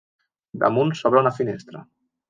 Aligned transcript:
Damunt 0.63 0.95
s'obre 1.03 1.23
una 1.23 1.35
finestra. 1.41 1.89